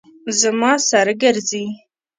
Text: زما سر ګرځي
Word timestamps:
زما 0.39 0.71
سر 0.89 1.07
ګرځي 1.21 1.63